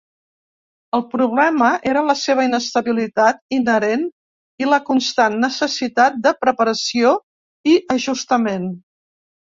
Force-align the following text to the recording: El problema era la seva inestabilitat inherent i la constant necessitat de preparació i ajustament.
El 0.97 1.03
problema 1.11 1.67
era 1.91 2.03
la 2.07 2.15
seva 2.21 2.47
inestabilitat 2.47 3.39
inherent 3.59 4.09
i 4.65 4.71
la 4.73 4.83
constant 4.91 5.39
necessitat 5.47 6.21
de 6.27 6.37
preparació 6.43 7.17
i 7.77 7.81
ajustament. 7.99 8.71